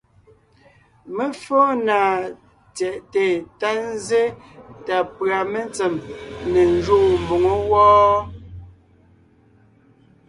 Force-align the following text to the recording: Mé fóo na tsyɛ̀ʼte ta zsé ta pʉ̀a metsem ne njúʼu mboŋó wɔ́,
Mé 1.15 1.25
fóo 1.43 1.69
na 1.87 1.97
tsyɛ̀ʼte 2.75 3.23
ta 3.59 3.69
zsé 4.05 4.23
ta 4.85 4.95
pʉ̀a 5.15 5.39
metsem 5.51 5.93
ne 6.51 6.61
njúʼu 6.75 7.09
mboŋó 7.23 7.53
wɔ́, 7.71 8.03